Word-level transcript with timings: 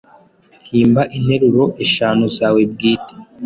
Himba 0.67 1.01
interuro 1.17 1.63
eshanu 1.85 2.23
zawe 2.37 2.61
bwite 2.71 3.13